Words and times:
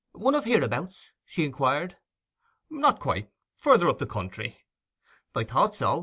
'One 0.13 0.33
of 0.33 0.45
hereabouts?' 0.45 1.11
she 1.25 1.45
inquired. 1.45 1.95
'Not 2.71 2.99
quite 2.99 3.25
that—further 3.25 3.87
up 3.87 3.99
the 3.99 4.07
country.' 4.07 4.57
'I 5.35 5.43
thought 5.43 5.75
so. 5.75 5.99